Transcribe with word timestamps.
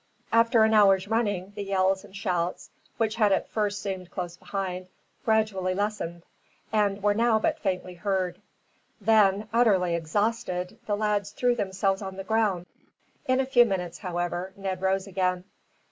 After 0.31 0.63
an 0.63 0.73
hour's 0.73 1.07
running 1.07 1.51
the 1.55 1.61
yells 1.63 2.03
and 2.03 2.15
shouts, 2.15 2.71
which 2.97 3.17
had 3.17 3.31
at 3.31 3.47
first 3.47 3.83
seemed 3.83 4.09
close 4.09 4.35
behind, 4.35 4.87
gradually 5.23 5.75
lessened, 5.75 6.23
and 6.73 7.03
were 7.03 7.13
now 7.13 7.37
but 7.37 7.59
faintly 7.59 7.93
heard. 7.93 8.41
Then, 8.99 9.47
utterly 9.53 9.93
exhausted, 9.93 10.79
the 10.87 10.97
lads 10.97 11.29
threw 11.29 11.53
themselves 11.53 12.01
on 12.01 12.15
the 12.17 12.23
ground. 12.23 12.65
In 13.27 13.39
a 13.39 13.45
few 13.45 13.63
minutes, 13.63 13.99
however, 13.99 14.53
Ned 14.55 14.81
rose 14.81 15.05
again. 15.05 15.43